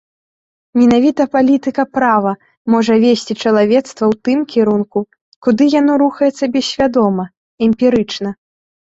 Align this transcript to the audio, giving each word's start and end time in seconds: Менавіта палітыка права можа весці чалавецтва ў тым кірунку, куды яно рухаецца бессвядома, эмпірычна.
Менавіта 0.79 1.23
палітыка 1.35 1.83
права 1.97 2.31
можа 2.75 2.95
весці 3.03 3.33
чалавецтва 3.43 4.03
ў 4.11 4.19
тым 4.27 4.39
кірунку, 4.53 4.99
куды 5.49 5.67
яно 5.79 5.93
рухаецца 6.03 6.45
бессвядома, 6.57 7.25
эмпірычна. 7.69 8.29